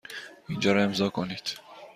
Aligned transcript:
اینجا 0.49 0.71
را 0.73 0.83
امضا 0.83 1.09
کنید. 1.09 1.57